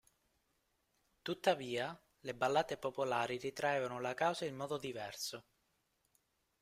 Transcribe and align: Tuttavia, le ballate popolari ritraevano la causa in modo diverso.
Tuttavia, 1.21 1.95
le 2.21 2.33
ballate 2.33 2.77
popolari 2.77 3.37
ritraevano 3.37 3.99
la 3.99 4.15
causa 4.15 4.45
in 4.45 4.55
modo 4.55 4.79
diverso. 4.79 5.45